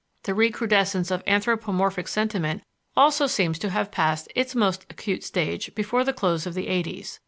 [0.23, 2.63] The recrudescence of anthropomorphic sentiment
[2.97, 7.19] also seems to have passed its most acute stage before the close of the eighties.